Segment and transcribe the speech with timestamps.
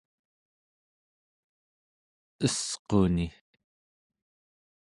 [2.45, 3.27] esquni